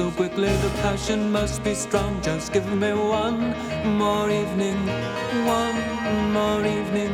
so 0.00 0.10
quickly, 0.12 0.48
the 0.64 0.70
passion 0.80 1.30
must 1.30 1.62
be 1.62 1.74
strong. 1.74 2.22
Just 2.22 2.54
give 2.54 2.66
me 2.82 2.92
one 2.94 3.38
more 4.02 4.30
evening, 4.30 4.78
one 5.60 5.78
more 6.32 6.64
evening, 6.64 7.12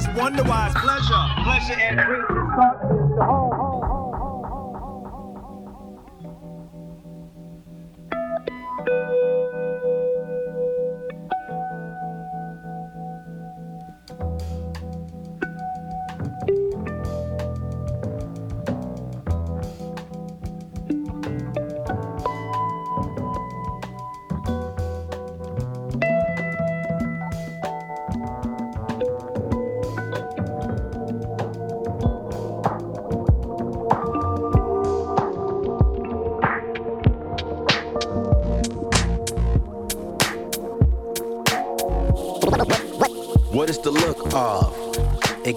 is 0.00 0.08
wonder 0.16 0.42
wise 0.44 0.72
pleasure. 0.74 1.24
Pleasure 1.44 1.78
and 1.80 2.00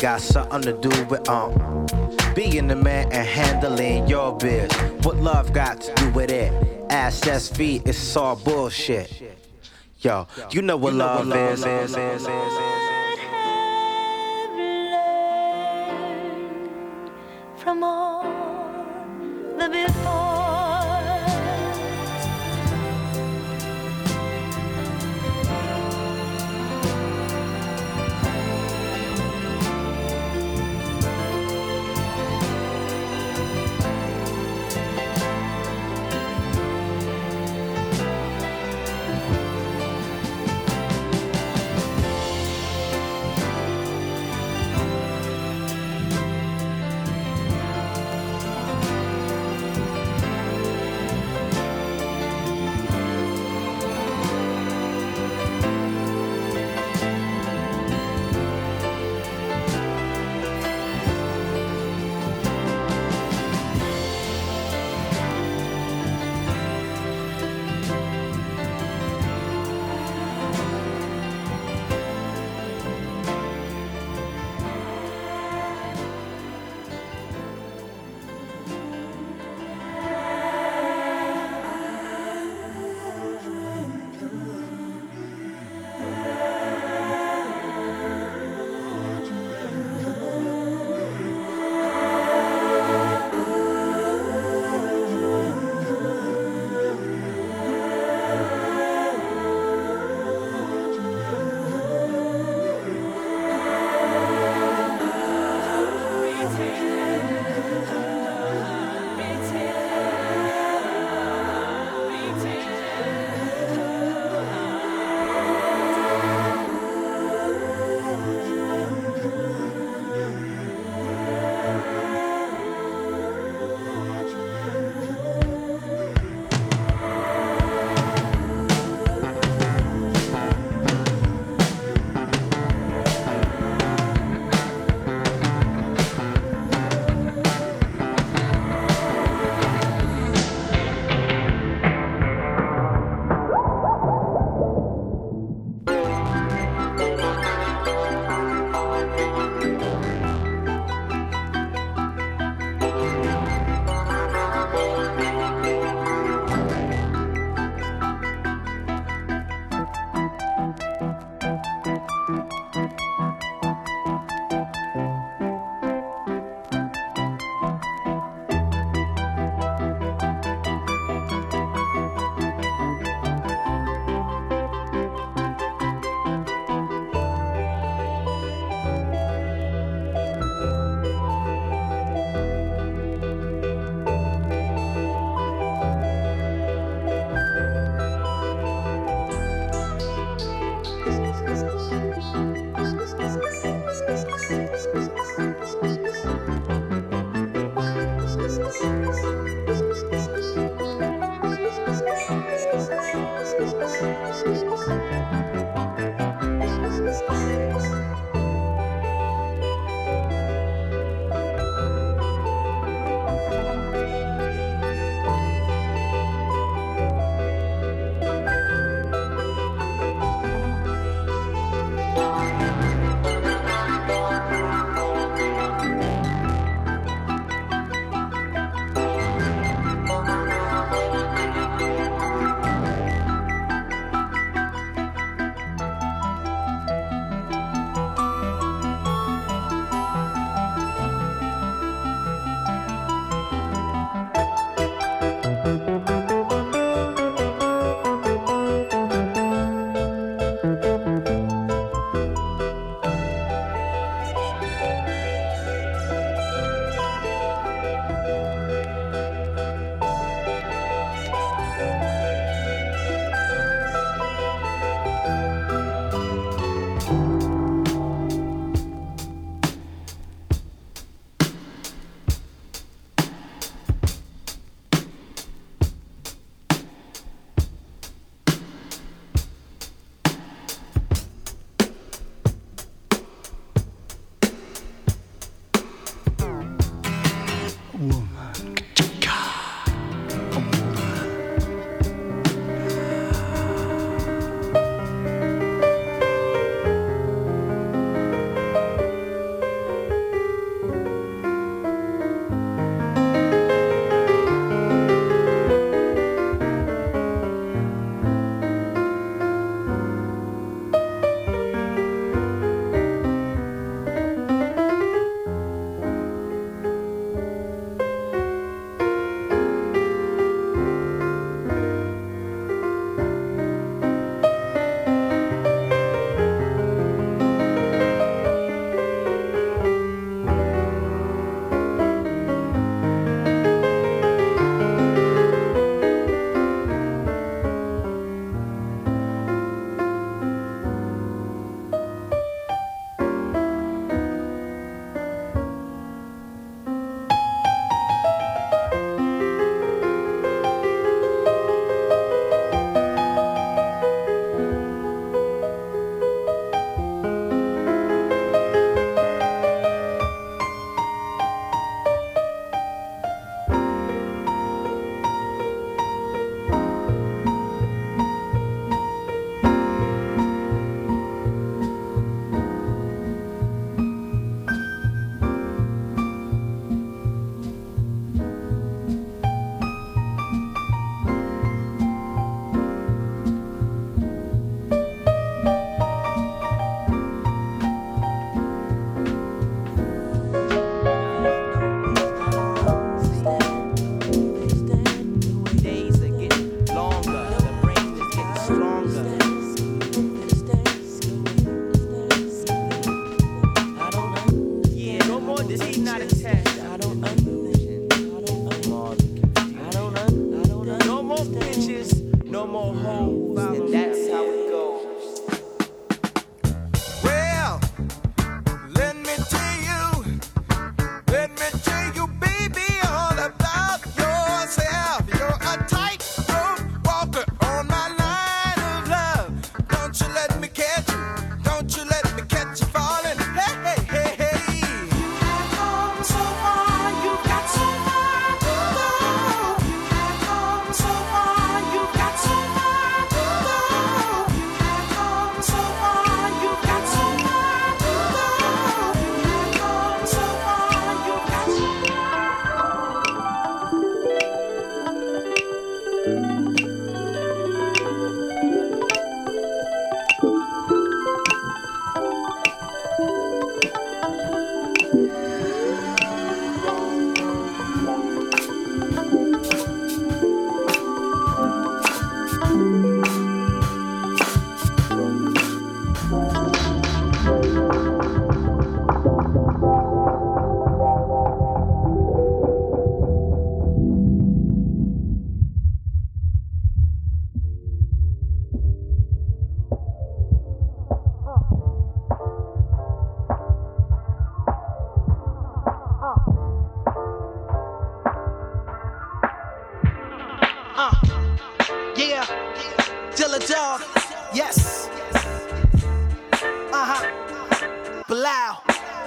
got 0.04 0.20
something 0.20 0.62
to 0.62 0.74
do 0.74 1.06
with 1.06 1.30
um 1.30 1.54
being 2.36 2.68
the 2.68 2.76
man 2.76 3.10
and 3.14 3.26
handling 3.26 4.06
your 4.06 4.36
biz. 4.36 4.70
What 5.04 5.16
love 5.16 5.54
got 5.54 5.80
to 5.80 5.94
do 5.96 6.10
with 6.10 6.30
it? 6.30 6.52
Assets, 6.90 7.48
feet, 7.48 7.84
it's 7.86 8.18
all 8.18 8.36
bullshit. 8.36 9.10
Yo, 10.02 10.28
you 10.52 10.62
know 10.62 10.76
what, 10.76 10.94
love, 10.94 11.26
what 11.26 11.28
love, 11.28 11.60
is. 11.60 12.63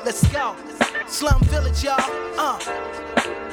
Let's 0.07 0.25
go. 0.29 0.55
Slum 1.09 1.41
Village, 1.47 1.83
y'all. 1.83 1.99
Uh. 2.39 3.46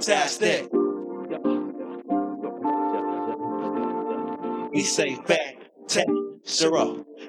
Fantastic. 0.00 0.68
We 4.72 4.82
say 4.82 5.16
fantastic. 5.26 6.06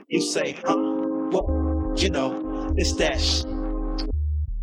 You 0.07 0.21
say, 0.21 0.55
huh? 0.63 0.77
What? 1.31 2.01
You 2.01 2.09
know, 2.11 2.73
it's 2.77 2.93
that 2.93 3.19
sh- 3.19 3.43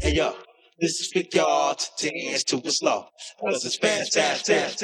Hey, 0.00 0.14
yo. 0.14 0.34
This 0.80 1.00
is 1.00 1.08
for 1.10 1.24
y'all 1.36 1.74
to 1.74 2.08
dance 2.08 2.44
to 2.44 2.58
it 2.58 2.70
slow. 2.70 3.06
Cause 3.40 3.64
it's 3.64 3.76
fantastic. 3.76 4.78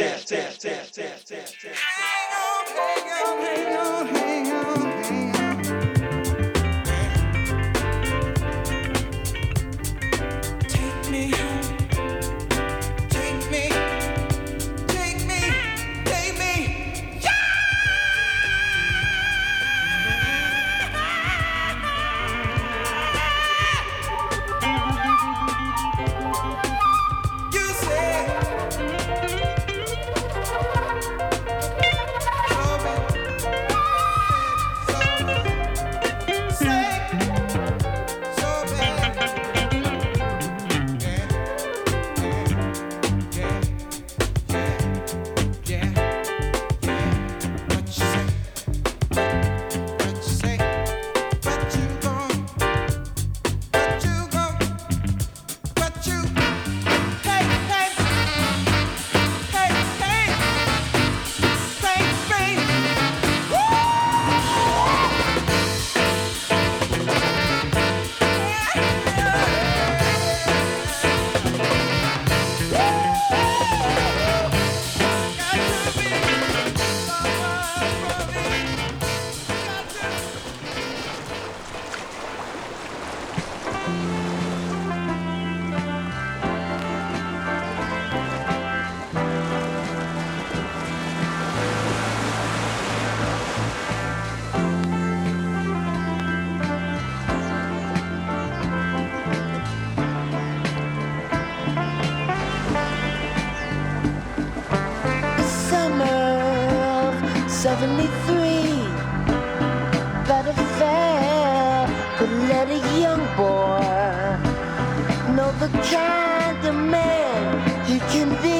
Man 117.98 118.08
can 118.10 118.42
be 118.42 118.53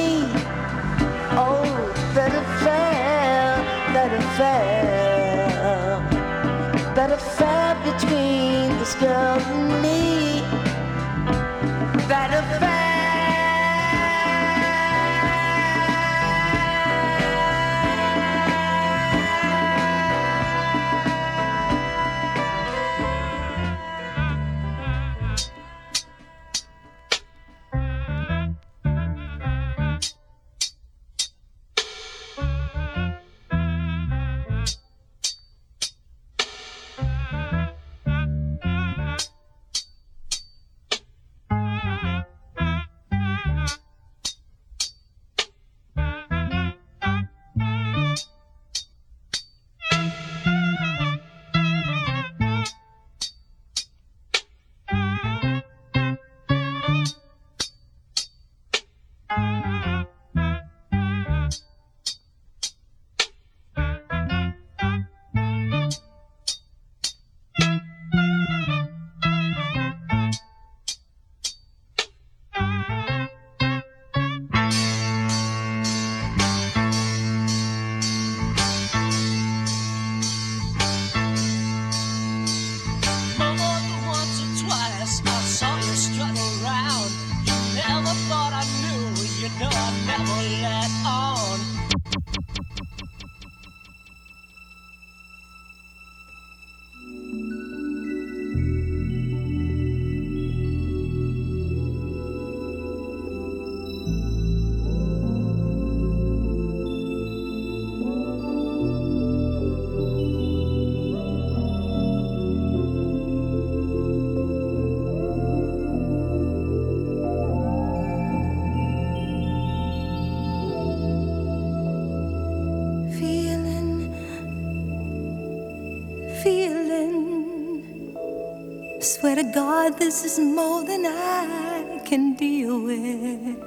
This 129.99 130.25
is 130.25 130.39
more 130.39 130.85
than 130.85 131.07
I 131.07 132.01
can 132.05 132.35
deal 132.35 132.83
with. 132.83 133.59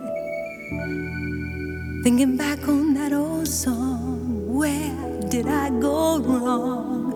Thinking 2.04 2.38
back 2.38 2.68
on 2.68 2.94
that 2.96 3.14
old 3.14 3.48
song, 3.48 4.54
where 4.54 5.20
did 5.30 5.48
I 5.48 5.70
go 5.80 6.20
wrong 6.20 7.14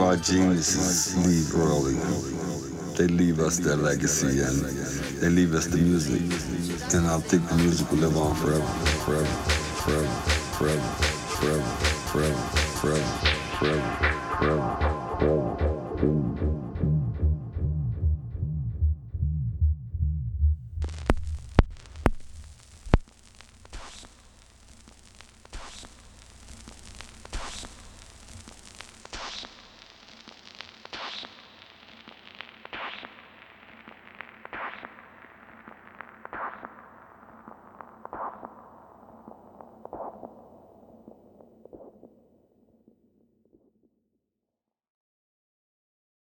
Of 0.00 0.06
our 0.06 0.16
geniuses 0.16 1.16
leave 1.26 1.54
early. 1.60 1.94
They 2.96 3.06
leave 3.06 3.38
us 3.40 3.58
their 3.58 3.76
legacy 3.76 4.40
and 4.40 4.62
they 5.20 5.28
leave 5.28 5.54
us 5.54 5.66
the 5.66 5.76
music. 5.76 6.22
And 6.94 7.06
I 7.06 7.18
think 7.20 7.46
the 7.48 7.56
music 7.56 7.90
will 7.90 7.98
live 7.98 8.16
on 8.16 8.34
forever, 8.36 8.64
forever, 9.04 9.26
forever, 9.82 10.06
forever, 10.56 10.80
forever, 11.36 11.62
forever, 12.08 12.34
forever, 12.34 12.34
forever, 12.80 13.04
forever, 13.58 14.36
forever. 14.38 14.89